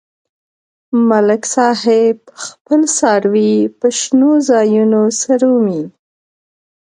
[1.09, 5.81] ملک صاحب خپل څاروي په شنو ځایونو څرومي.